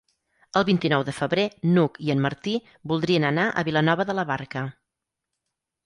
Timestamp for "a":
3.63-3.69